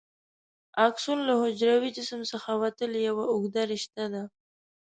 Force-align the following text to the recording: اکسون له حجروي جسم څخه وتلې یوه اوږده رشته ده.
اکسون 0.87 1.19
له 1.27 1.33
حجروي 1.41 1.89
جسم 1.97 2.21
څخه 2.31 2.49
وتلې 2.61 2.99
یوه 3.09 3.25
اوږده 3.31 3.63
رشته 3.73 4.03
ده. 4.13 4.23